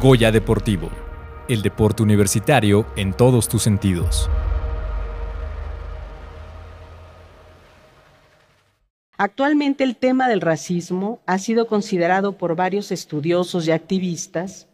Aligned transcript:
Goya 0.00 0.32
Deportivo, 0.32 0.90
el 1.48 1.62
deporte 1.62 2.02
universitario 2.02 2.86
en 2.96 3.12
todos 3.12 3.48
tus 3.48 3.62
sentidos. 3.62 4.28
Actualmente 9.16 9.84
el 9.84 9.96
tema 9.96 10.28
del 10.28 10.40
racismo 10.40 11.20
ha 11.26 11.38
sido 11.38 11.66
considerado 11.66 12.36
por 12.36 12.56
varios 12.56 12.92
estudiosos 12.92 13.66
y 13.66 13.70
activistas 13.70 14.66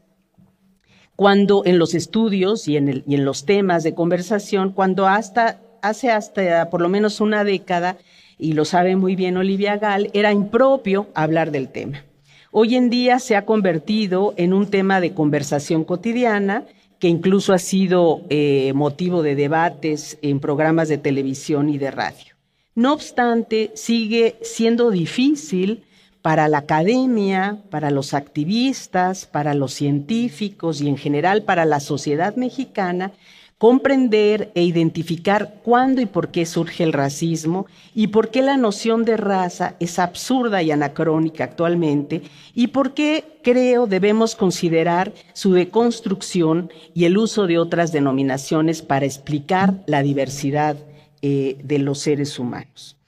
cuando 1.17 1.62
en 1.66 1.79
los 1.79 1.95
estudios 1.95 2.66
y 2.66 2.77
en, 2.79 3.05
los 3.07 3.45
temas 3.45 3.82
de 3.82 3.95
conversación, 3.95 4.73
cuando 4.73 5.07
hasta 5.07 5.61
hace 5.82 6.11
hasta 6.11 6.71
por 6.71 6.80
lo 6.80 6.89
menos 6.89 7.21
una 7.21 7.45
década, 7.45 7.98
y 8.39 8.55
lo 8.55 8.64
sabe 8.64 8.96
muy 8.96 9.16
bien 9.16 9.37
Olivia 9.37 9.77
Gall, 9.77 10.11
era 10.14 10.32
impropio 10.32 11.09
hablar 11.14 11.50
del 11.50 11.68
tema. 11.68 12.05
Hoy 12.53 12.75
en 12.75 12.91
día 12.91 13.21
se 13.21 13.37
ha 13.37 13.45
convertido 13.45 14.35
en 14.37 14.53
un 14.53 14.69
tema 14.69 15.00
de 15.00 15.14
conversación 15.14 15.85
cotidiana 15.85 16.64
que 16.99 17.07
incluso 17.07 17.53
ha 17.53 17.59
sido 17.59 18.23
eh, 18.29 18.73
motivo 18.75 19.23
de 19.23 19.36
debates 19.36 20.18
en 20.21 20.40
programas 20.40 20.89
de 20.89 20.99
televisión 20.99 21.68
y 21.68 21.79
de 21.79 21.93
radio. 21.93 22.35
No 22.75 22.93
obstante, 22.93 23.71
sigue 23.75 24.36
siendo 24.43 24.90
difícil 24.90 25.85
para 26.23 26.49
la 26.49 26.59
academia, 26.59 27.63
para 27.71 27.93
los 27.93 28.14
activistas, 28.14 29.26
para 29.26 29.54
los 29.54 29.73
científicos 29.73 30.81
y 30.81 30.89
en 30.89 30.96
general 30.96 31.45
para 31.45 31.64
la 31.64 31.79
sociedad 31.79 32.34
mexicana 32.34 33.12
comprender 33.61 34.50
e 34.55 34.62
identificar 34.62 35.61
cuándo 35.62 36.01
y 36.01 36.06
por 36.06 36.31
qué 36.31 36.47
surge 36.47 36.83
el 36.83 36.95
racismo 36.95 37.67
y 37.95 38.06
por 38.06 38.31
qué 38.31 38.41
la 38.41 38.56
noción 38.56 39.05
de 39.05 39.19
raza 39.19 39.77
es 39.81 39.98
absurda 39.98 40.62
y 40.62 40.70
anacrónica 40.70 41.45
actualmente 41.45 42.23
y 42.55 42.69
por 42.69 42.95
qué 42.95 43.39
creo 43.42 43.87
debemos 43.87 44.34
considerar 44.34 45.12
su 45.34 45.53
deconstrucción 45.53 46.73
y 46.95 47.05
el 47.05 47.19
uso 47.19 47.47
de 47.47 47.59
otras 47.59 47.92
denominaciones 47.92 48.81
para 48.81 49.05
explicar 49.05 49.75
la 49.84 50.03
diversidad 50.03 50.79
eh, 51.21 51.59
de 51.62 51.81
los 51.81 51.99
seres 51.99 52.39
humanos. 52.39 53.00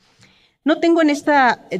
No 0.64 0.78
tengo 0.78 1.02
en 1.02 1.10
este 1.10 1.32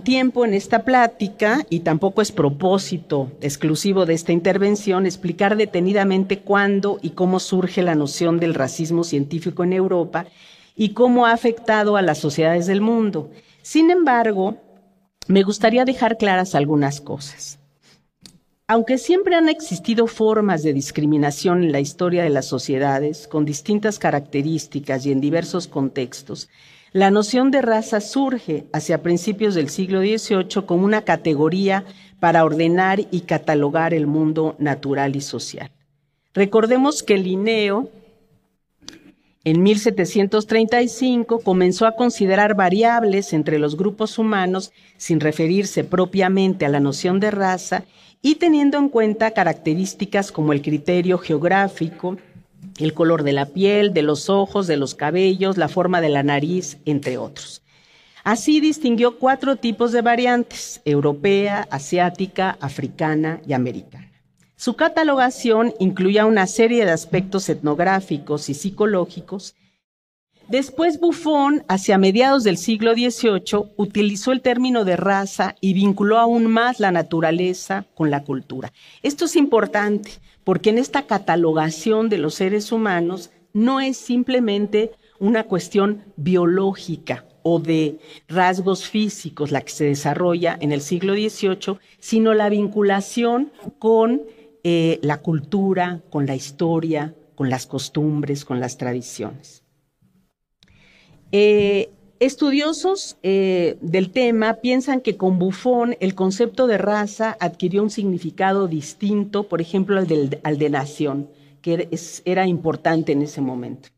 tiempo, 0.02 0.44
en 0.44 0.54
esta 0.54 0.84
plática, 0.84 1.64
y 1.70 1.80
tampoco 1.80 2.20
es 2.20 2.32
propósito 2.32 3.30
exclusivo 3.40 4.06
de 4.06 4.14
esta 4.14 4.32
intervención, 4.32 5.06
explicar 5.06 5.56
detenidamente 5.56 6.40
cuándo 6.40 6.98
y 7.00 7.10
cómo 7.10 7.38
surge 7.38 7.82
la 7.82 7.94
noción 7.94 8.40
del 8.40 8.54
racismo 8.54 9.04
científico 9.04 9.62
en 9.62 9.72
Europa 9.72 10.26
y 10.74 10.94
cómo 10.94 11.26
ha 11.26 11.32
afectado 11.32 11.96
a 11.96 12.02
las 12.02 12.18
sociedades 12.18 12.66
del 12.66 12.80
mundo. 12.80 13.30
Sin 13.62 13.92
embargo, 13.92 14.56
me 15.28 15.44
gustaría 15.44 15.84
dejar 15.84 16.18
claras 16.18 16.56
algunas 16.56 17.00
cosas. 17.00 17.60
Aunque 18.66 18.98
siempre 18.98 19.36
han 19.36 19.48
existido 19.48 20.08
formas 20.08 20.64
de 20.64 20.72
discriminación 20.72 21.62
en 21.62 21.70
la 21.70 21.78
historia 21.78 22.24
de 22.24 22.30
las 22.30 22.46
sociedades, 22.46 23.28
con 23.28 23.44
distintas 23.44 24.00
características 24.00 25.06
y 25.06 25.12
en 25.12 25.20
diversos 25.20 25.68
contextos, 25.68 26.48
la 26.92 27.10
noción 27.10 27.50
de 27.50 27.62
raza 27.62 28.00
surge 28.00 28.66
hacia 28.72 29.02
principios 29.02 29.54
del 29.54 29.70
siglo 29.70 30.00
XVIII 30.00 30.66
como 30.66 30.84
una 30.84 31.02
categoría 31.02 31.84
para 32.20 32.44
ordenar 32.44 33.00
y 33.10 33.22
catalogar 33.22 33.94
el 33.94 34.06
mundo 34.06 34.56
natural 34.58 35.16
y 35.16 35.22
social. 35.22 35.70
Recordemos 36.34 37.02
que 37.02 37.16
Linneo, 37.16 37.88
en 39.44 39.62
1735, 39.62 41.40
comenzó 41.40 41.86
a 41.86 41.96
considerar 41.96 42.54
variables 42.54 43.32
entre 43.32 43.58
los 43.58 43.76
grupos 43.76 44.18
humanos 44.18 44.70
sin 44.98 45.18
referirse 45.18 45.84
propiamente 45.84 46.64
a 46.66 46.68
la 46.68 46.80
noción 46.80 47.20
de 47.20 47.30
raza 47.30 47.84
y 48.20 48.36
teniendo 48.36 48.78
en 48.78 48.88
cuenta 48.88 49.32
características 49.32 50.30
como 50.30 50.52
el 50.52 50.62
criterio 50.62 51.18
geográfico, 51.18 52.18
el 52.82 52.94
color 52.94 53.22
de 53.22 53.32
la 53.32 53.46
piel, 53.46 53.94
de 53.94 54.02
los 54.02 54.28
ojos, 54.28 54.66
de 54.66 54.76
los 54.76 54.94
cabellos, 54.94 55.56
la 55.56 55.68
forma 55.68 56.00
de 56.00 56.08
la 56.08 56.22
nariz, 56.22 56.78
entre 56.84 57.16
otros. 57.16 57.62
Así 58.24 58.60
distinguió 58.60 59.18
cuatro 59.18 59.56
tipos 59.56 59.92
de 59.92 60.02
variantes, 60.02 60.80
europea, 60.84 61.66
asiática, 61.70 62.56
africana 62.60 63.40
y 63.46 63.52
americana. 63.52 64.12
Su 64.56 64.74
catalogación 64.76 65.74
incluía 65.80 66.24
una 66.24 66.46
serie 66.46 66.84
de 66.84 66.92
aspectos 66.92 67.48
etnográficos 67.48 68.48
y 68.48 68.54
psicológicos. 68.54 69.56
Después 70.48 71.00
Buffon, 71.00 71.64
hacia 71.68 71.98
mediados 71.98 72.44
del 72.44 72.58
siglo 72.58 72.92
XVIII, 72.92 73.72
utilizó 73.76 74.32
el 74.32 74.42
término 74.42 74.84
de 74.84 74.96
raza 74.96 75.54
y 75.60 75.72
vinculó 75.72 76.18
aún 76.18 76.46
más 76.46 76.80
la 76.80 76.90
naturaleza 76.90 77.86
con 77.94 78.10
la 78.10 78.24
cultura. 78.24 78.72
Esto 79.02 79.24
es 79.24 79.36
importante 79.36 80.10
porque 80.44 80.70
en 80.70 80.78
esta 80.78 81.06
catalogación 81.06 82.08
de 82.08 82.18
los 82.18 82.34
seres 82.34 82.72
humanos 82.72 83.30
no 83.52 83.80
es 83.80 83.96
simplemente 83.96 84.92
una 85.18 85.44
cuestión 85.44 86.02
biológica 86.16 87.24
o 87.42 87.58
de 87.58 87.98
rasgos 88.28 88.88
físicos 88.88 89.50
la 89.50 89.62
que 89.62 89.72
se 89.72 89.84
desarrolla 89.84 90.56
en 90.60 90.72
el 90.72 90.80
siglo 90.80 91.14
XVIII, 91.14 91.78
sino 91.98 92.34
la 92.34 92.48
vinculación 92.48 93.52
con 93.78 94.22
eh, 94.64 94.98
la 95.02 95.22
cultura, 95.22 96.02
con 96.10 96.26
la 96.26 96.34
historia, 96.34 97.14
con 97.34 97.50
las 97.50 97.66
costumbres, 97.66 98.44
con 98.44 98.60
las 98.60 98.76
tradiciones. 98.76 99.62
Eh, 101.32 101.90
Estudiosos 102.22 103.16
eh, 103.24 103.78
del 103.80 104.12
tema 104.12 104.54
piensan 104.60 105.00
que 105.00 105.16
con 105.16 105.40
Buffon 105.40 105.96
el 105.98 106.14
concepto 106.14 106.68
de 106.68 106.78
raza 106.78 107.36
adquirió 107.40 107.82
un 107.82 107.90
significado 107.90 108.68
distinto, 108.68 109.48
por 109.48 109.60
ejemplo, 109.60 109.98
al, 109.98 110.58
de 110.58 110.70
nación, 110.70 111.28
que 111.62 111.88
era 112.24 112.46
importante 112.46 113.10
en 113.10 113.22
ese 113.22 113.40
momento. 113.40 113.88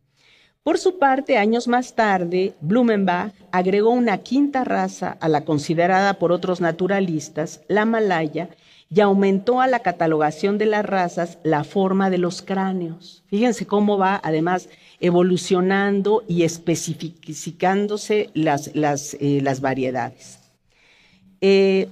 Por 0.63 0.79
su 0.79 0.99
parte, 0.99 1.37
años 1.37 1.69
más 1.69 1.95
tarde, 1.95 2.55
Blumenbach 2.63 3.35
agregó 3.53 3.91
una 3.91 4.17
quinta 4.17 4.65
raza 4.65 5.19
a 5.21 5.29
la 5.29 5.45
considerada 5.45 6.15
por 6.15 6.33
otros 6.33 6.63
naturalistas, 6.63 7.61
la 7.69 7.85
malaya, 7.85 8.49
y 8.95 9.01
aumentó 9.01 9.61
a 9.61 9.67
la 9.67 9.81
catalogación 9.81 10.57
de 10.57 10.67
las 10.67 10.85
razas 10.85 11.39
la 11.43 11.65
forma 11.65 12.11
de 12.11 12.19
los 12.19 12.43
cráneos. 12.43 13.25
Fíjense 13.27 13.67
cómo 13.67 13.99
va, 13.99 14.21
además, 14.23 14.69
evolucionando 15.01 16.23
y 16.29 16.45
especificándose 16.45 18.31
las, 18.35 18.75
las, 18.77 19.15
eh, 19.15 19.41
las 19.43 19.61
variedades. 19.61 20.39
Eh, 21.41 21.89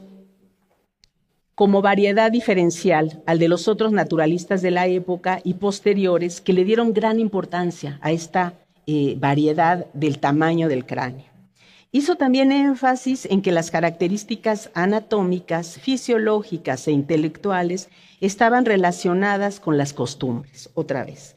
como 1.57 1.83
variedad 1.83 2.31
diferencial 2.31 3.23
al 3.27 3.39
de 3.39 3.49
los 3.49 3.67
otros 3.67 3.93
naturalistas 3.93 4.63
de 4.63 4.71
la 4.71 4.87
época 4.87 5.41
y 5.43 5.55
posteriores 5.55 6.41
que 6.41 6.53
le 6.53 6.65
dieron 6.65 6.93
gran 6.93 7.19
importancia 7.19 7.99
a 8.01 8.13
esta 8.13 8.55
eh, 8.87 9.17
variedad 9.19 9.87
del 9.93 10.19
tamaño 10.19 10.69
del 10.69 10.87
cráneo. 10.87 11.32
Hizo 11.95 12.17
también 12.17 12.53
énfasis 12.53 13.27
en 13.27 13.43
que 13.43 13.53
las 13.53 13.71
características 13.71 14.71
anatómicas, 14.73 15.79
fisiológicas 15.79 16.89
e 16.89 16.93
intelectuales 16.93 17.91
estaban 18.23 18.65
relacionadas 18.65 19.61
con 19.61 19.77
las 19.77 19.93
costumbres, 19.93 20.71
otra 20.73 21.05
vez. 21.05 21.37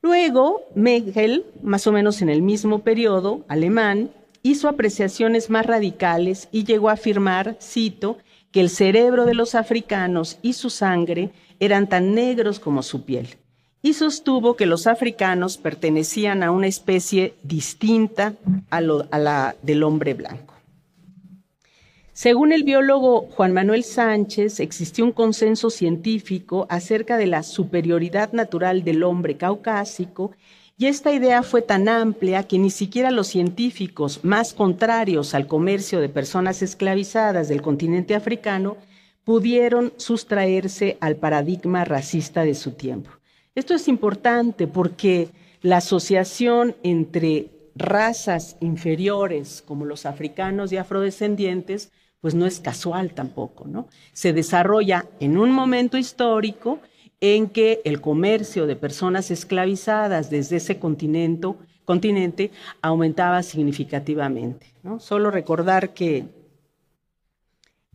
Luego, 0.00 0.62
Mengel, 0.76 1.46
más 1.62 1.88
o 1.88 1.92
menos 1.92 2.22
en 2.22 2.28
el 2.28 2.42
mismo 2.42 2.84
periodo, 2.84 3.44
alemán, 3.48 4.12
hizo 4.44 4.68
apreciaciones 4.68 5.50
más 5.50 5.66
radicales 5.66 6.48
y 6.52 6.62
llegó 6.62 6.90
a 6.90 6.92
afirmar, 6.92 7.56
cito, 7.60 8.18
que 8.52 8.60
el 8.60 8.70
cerebro 8.70 9.26
de 9.26 9.34
los 9.34 9.56
africanos 9.56 10.38
y 10.42 10.52
su 10.52 10.70
sangre 10.70 11.32
eran 11.58 11.88
tan 11.88 12.14
negros 12.14 12.60
como 12.60 12.84
su 12.84 13.04
piel 13.04 13.36
y 13.82 13.94
sostuvo 13.94 14.56
que 14.56 14.66
los 14.66 14.86
africanos 14.86 15.56
pertenecían 15.56 16.42
a 16.42 16.50
una 16.50 16.66
especie 16.66 17.34
distinta 17.42 18.34
a, 18.70 18.80
la 18.80 19.56
del 19.62 19.82
hombre 19.82 20.14
blanco. 20.14 20.54
Según 22.12 22.52
el 22.52 22.64
biólogo 22.64 23.28
Juan 23.30 23.52
Manuel 23.52 23.84
Sánchez, 23.84 24.58
existió 24.58 25.04
un 25.04 25.12
consenso 25.12 25.70
científico 25.70 26.66
acerca 26.68 27.16
de 27.16 27.28
la 27.28 27.44
superioridad 27.44 28.32
natural 28.32 28.82
del 28.82 29.04
hombre 29.04 29.36
caucásico 29.36 30.32
y 30.76 30.86
esta 30.86 31.12
idea 31.12 31.44
fue 31.44 31.62
tan 31.62 31.88
amplia 31.88 32.42
que 32.42 32.58
ni 32.58 32.70
siquiera 32.70 33.12
los 33.12 33.28
científicos 33.28 34.24
más 34.24 34.52
contrarios 34.52 35.34
al 35.34 35.46
comercio 35.46 36.00
de 36.00 36.08
personas 36.08 36.60
esclavizadas 36.62 37.48
del 37.48 37.62
continente 37.62 38.16
africano 38.16 38.76
pudieron 39.22 39.92
sustraerse 39.96 40.96
al 41.00 41.16
paradigma 41.16 41.84
racista 41.84 42.44
de 42.44 42.54
su 42.54 42.72
tiempo. 42.72 43.17
Esto 43.58 43.74
es 43.74 43.88
importante 43.88 44.68
porque 44.68 45.30
la 45.62 45.78
asociación 45.78 46.76
entre 46.84 47.50
razas 47.74 48.56
inferiores 48.60 49.64
como 49.66 49.84
los 49.84 50.06
africanos 50.06 50.70
y 50.70 50.76
afrodescendientes, 50.76 51.90
pues 52.20 52.36
no 52.36 52.46
es 52.46 52.60
casual 52.60 53.14
tampoco, 53.14 53.66
¿no? 53.66 53.88
Se 54.12 54.32
desarrolla 54.32 55.06
en 55.18 55.36
un 55.36 55.50
momento 55.50 55.98
histórico 55.98 56.78
en 57.20 57.48
que 57.48 57.80
el 57.84 58.00
comercio 58.00 58.68
de 58.68 58.76
personas 58.76 59.32
esclavizadas 59.32 60.30
desde 60.30 60.58
ese 60.58 60.78
continente, 60.78 61.48
continente 61.84 62.52
aumentaba 62.80 63.42
significativamente. 63.42 64.72
¿no? 64.84 65.00
Solo 65.00 65.32
recordar 65.32 65.94
que 65.94 66.26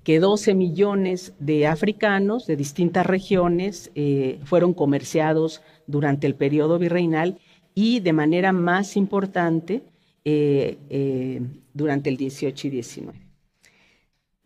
que 0.04 0.20
12 0.20 0.54
millones 0.54 1.34
de 1.40 1.68
africanos 1.68 2.46
de 2.46 2.56
distintas 2.56 3.06
regiones 3.06 3.92
eh, 3.96 4.40
fueron 4.44 4.74
comerciados 4.74 5.62
durante 5.88 6.28
el 6.28 6.36
periodo 6.36 6.78
virreinal 6.78 7.40
y 7.74 8.00
de 8.02 8.14
manera 8.14 8.52
más 8.52 8.98
importante 8.98 9.84
eh, 10.26 10.78
eh, 10.90 11.42
durante 11.74 12.10
el 12.10 12.18
18 12.18 12.68
y 12.68 12.70
19. 12.70 13.20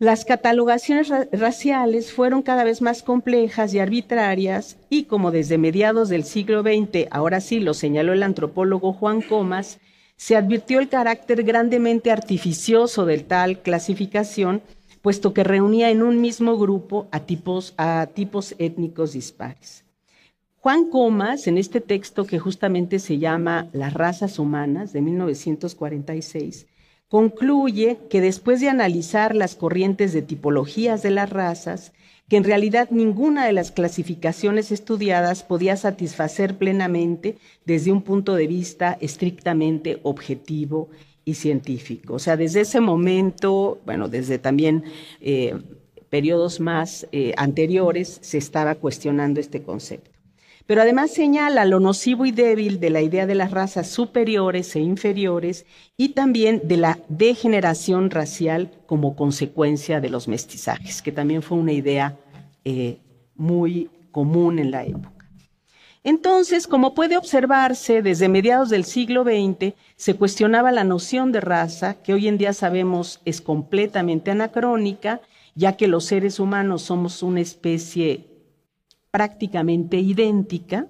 Las 0.00 0.24
catalogaciones 0.24 1.10
raciales 1.32 2.12
fueron 2.12 2.42
cada 2.42 2.62
vez 2.62 2.80
más 2.80 3.02
complejas 3.02 3.74
y 3.74 3.80
arbitrarias 3.80 4.76
y 4.88 5.04
como 5.04 5.32
desde 5.32 5.58
mediados 5.58 6.08
del 6.08 6.22
siglo 6.22 6.62
XX, 6.62 7.08
ahora 7.10 7.40
sí 7.40 7.58
lo 7.58 7.74
señaló 7.74 8.12
el 8.12 8.22
antropólogo 8.22 8.92
Juan 8.92 9.22
Comas, 9.22 9.80
se 10.14 10.36
advirtió 10.36 10.78
el 10.78 10.88
carácter 10.88 11.42
grandemente 11.42 12.12
artificioso 12.12 13.06
de 13.06 13.18
tal 13.18 13.60
clasificación, 13.60 14.62
puesto 15.00 15.32
que 15.32 15.44
reunía 15.44 15.90
en 15.90 16.02
un 16.02 16.20
mismo 16.20 16.58
grupo 16.58 17.08
a 17.10 17.20
tipos, 17.20 17.74
a 17.76 18.06
tipos 18.14 18.54
étnicos 18.58 19.12
dispares. 19.12 19.84
Juan 20.60 20.90
Comas, 20.90 21.46
en 21.46 21.56
este 21.56 21.80
texto 21.80 22.26
que 22.26 22.38
justamente 22.38 22.98
se 22.98 23.18
llama 23.18 23.68
Las 23.72 23.94
razas 23.94 24.38
humanas 24.38 24.92
de 24.92 25.00
1946, 25.00 26.66
concluye 27.08 27.98
que 28.10 28.20
después 28.20 28.60
de 28.60 28.68
analizar 28.68 29.34
las 29.34 29.54
corrientes 29.54 30.12
de 30.12 30.20
tipologías 30.22 31.02
de 31.02 31.10
las 31.10 31.30
razas, 31.30 31.92
que 32.28 32.36
en 32.36 32.44
realidad 32.44 32.88
ninguna 32.90 33.46
de 33.46 33.52
las 33.52 33.70
clasificaciones 33.70 34.70
estudiadas 34.70 35.42
podía 35.42 35.76
satisfacer 35.76 36.58
plenamente 36.58 37.38
desde 37.64 37.90
un 37.90 38.02
punto 38.02 38.34
de 38.34 38.46
vista 38.46 38.98
estrictamente 39.00 40.00
objetivo 40.02 40.90
y 41.28 41.34
científico. 41.34 42.14
O 42.14 42.18
sea, 42.18 42.36
desde 42.36 42.62
ese 42.62 42.80
momento, 42.80 43.78
bueno, 43.84 44.08
desde 44.08 44.38
también 44.38 44.84
eh, 45.20 45.54
periodos 46.08 46.58
más 46.58 47.06
eh, 47.12 47.34
anteriores, 47.36 48.18
se 48.22 48.38
estaba 48.38 48.76
cuestionando 48.76 49.40
este 49.40 49.62
concepto 49.62 50.10
pero 50.68 50.82
además 50.82 51.10
señala 51.12 51.64
lo 51.64 51.80
nocivo 51.80 52.26
y 52.26 52.30
débil 52.30 52.78
de 52.78 52.90
la 52.90 53.00
idea 53.00 53.26
de 53.26 53.34
las 53.34 53.52
razas 53.52 53.88
superiores 53.88 54.76
e 54.76 54.80
inferiores 54.80 55.64
y 55.96 56.10
también 56.10 56.60
de 56.62 56.76
la 56.76 56.98
degeneración 57.08 58.10
racial 58.10 58.70
como 58.84 59.16
consecuencia 59.16 60.02
de 60.02 60.10
los 60.10 60.28
mestizajes, 60.28 61.00
que 61.00 61.10
también 61.10 61.40
fue 61.40 61.56
una 61.56 61.72
idea 61.72 62.18
eh, 62.66 62.98
muy 63.34 63.88
común 64.12 64.58
en 64.58 64.70
la 64.70 64.84
época. 64.84 65.17
Entonces, 66.08 66.66
como 66.66 66.94
puede 66.94 67.18
observarse, 67.18 68.00
desde 68.00 68.30
mediados 68.30 68.70
del 68.70 68.84
siglo 68.84 69.24
XX 69.24 69.74
se 69.96 70.14
cuestionaba 70.14 70.72
la 70.72 70.82
noción 70.82 71.32
de 71.32 71.42
raza, 71.42 72.00
que 72.02 72.14
hoy 72.14 72.28
en 72.28 72.38
día 72.38 72.54
sabemos 72.54 73.20
es 73.26 73.42
completamente 73.42 74.30
anacrónica, 74.30 75.20
ya 75.54 75.76
que 75.76 75.86
los 75.86 76.06
seres 76.06 76.40
humanos 76.40 76.80
somos 76.80 77.22
una 77.22 77.42
especie 77.42 78.24
prácticamente 79.10 79.98
idéntica, 79.98 80.86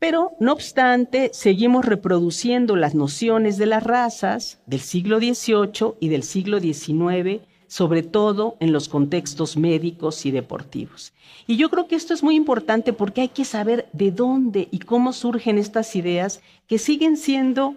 pero 0.00 0.32
no 0.40 0.52
obstante 0.54 1.30
seguimos 1.32 1.84
reproduciendo 1.84 2.74
las 2.74 2.96
nociones 2.96 3.58
de 3.58 3.66
las 3.66 3.84
razas 3.84 4.60
del 4.66 4.80
siglo 4.80 5.20
XVIII 5.20 5.94
y 6.00 6.08
del 6.08 6.24
siglo 6.24 6.58
XIX, 6.58 7.42
sobre 7.74 8.04
todo 8.04 8.56
en 8.60 8.72
los 8.72 8.88
contextos 8.88 9.56
médicos 9.56 10.26
y 10.26 10.30
deportivos. 10.30 11.12
Y 11.48 11.56
yo 11.56 11.70
creo 11.70 11.88
que 11.88 11.96
esto 11.96 12.14
es 12.14 12.22
muy 12.22 12.36
importante 12.36 12.92
porque 12.92 13.22
hay 13.22 13.30
que 13.30 13.44
saber 13.44 13.88
de 13.92 14.12
dónde 14.12 14.68
y 14.70 14.78
cómo 14.78 15.12
surgen 15.12 15.58
estas 15.58 15.96
ideas 15.96 16.40
que 16.68 16.78
siguen 16.78 17.16
siendo 17.16 17.74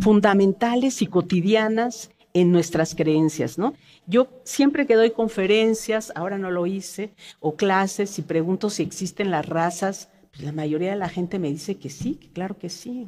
fundamentales 0.00 1.00
y 1.00 1.06
cotidianas 1.06 2.10
en 2.34 2.50
nuestras 2.50 2.96
creencias, 2.96 3.56
¿no? 3.56 3.74
Yo 4.08 4.26
siempre 4.42 4.84
que 4.84 4.96
doy 4.96 5.12
conferencias, 5.12 6.10
ahora 6.16 6.36
no 6.36 6.50
lo 6.50 6.66
hice, 6.66 7.12
o 7.38 7.54
clases 7.54 8.18
y 8.18 8.22
pregunto 8.22 8.68
si 8.68 8.82
existen 8.82 9.30
las 9.30 9.46
razas, 9.46 10.08
pues 10.32 10.42
la 10.42 10.50
mayoría 10.50 10.90
de 10.90 10.96
la 10.96 11.08
gente 11.08 11.38
me 11.38 11.50
dice 11.52 11.76
que 11.76 11.88
sí, 11.88 12.16
que 12.16 12.30
claro 12.30 12.58
que 12.58 12.68
sí. 12.68 13.06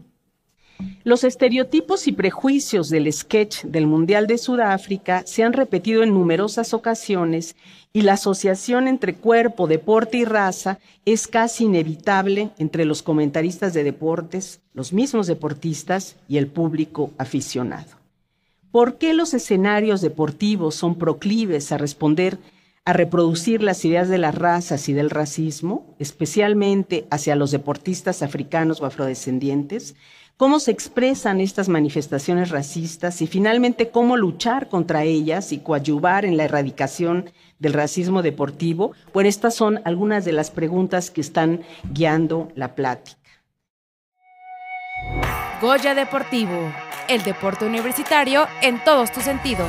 Los 1.05 1.25
estereotipos 1.25 2.07
y 2.07 2.13
prejuicios 2.13 2.89
del 2.89 3.13
sketch 3.13 3.65
del 3.65 3.87
Mundial 3.87 4.27
de 4.27 4.39
Sudáfrica 4.39 5.23
se 5.27 5.43
han 5.43 5.53
repetido 5.53 6.03
en 6.03 6.15
numerosas 6.15 6.75
ocasiones 6.75 7.57
y 7.93 8.03
la 8.03 8.15
asociación 8.15 8.89
entre 8.89 9.15
cuerpo, 9.15 9.67
deporte 9.67 10.19
y 10.19 10.25
raza 10.25 10.79
es 11.05 11.27
casi 11.27 11.65
inevitable 11.65 12.51
entre 12.59 12.85
los 12.85 13.03
comentaristas 13.03 13.75
de 13.75 13.85
deportes, 13.85 14.61
los 14.75 14.93
mismos 14.93 15.27
deportistas 15.27 16.17
y 16.29 16.39
el 16.39 16.47
público 16.47 17.11
aficionado. 17.19 18.03
¿Por 18.71 18.97
qué 18.97 19.13
los 19.13 19.35
escenarios 19.35 20.01
deportivos 20.01 20.75
son 20.75 20.95
proclives 20.97 21.73
a 21.73 21.79
responder, 21.79 22.39
a 22.87 22.95
reproducir 22.95 23.63
las 23.63 23.85
ideas 23.85 24.09
de 24.09 24.19
las 24.19 24.35
razas 24.35 24.89
y 24.89 24.95
del 24.95 25.11
racismo, 25.11 25.95
especialmente 25.99 27.07
hacia 27.11 27.37
los 27.37 27.51
deportistas 27.51 28.23
africanos 28.23 28.81
o 28.81 28.87
afrodescendientes? 28.87 29.95
¿Cómo 30.37 30.59
se 30.59 30.71
expresan 30.71 31.41
estas 31.41 31.69
manifestaciones 31.69 32.51
racistas 32.51 33.23
y 33.23 33.27
finalmente 33.27 33.91
cómo 33.91 34.17
luchar 34.17 34.69
contra 34.69 35.05
ellas 35.05 35.53
y 35.53 35.59
coadyuvar 35.59 36.25
en 36.25 36.37
la 36.37 36.45
erradicación 36.45 37.31
del 37.59 37.75
racismo 37.75 38.23
deportivo? 38.23 38.93
Pues 39.13 39.27
estas 39.27 39.55
son 39.55 39.81
algunas 39.85 40.25
de 40.25 40.33
las 40.33 40.51
preguntas 40.51 41.11
que 41.11 41.21
están 41.21 41.63
guiando 41.93 42.49
la 42.57 42.75
plática. 42.75 43.19
Goya 45.61 45.95
Deportivo 45.95 46.73
el 47.09 47.23
deporte 47.23 47.67
universitario 47.67 48.47
en 48.63 48.83
todos 48.83 49.13
tus 49.13 49.25
sentidos. 49.25 49.69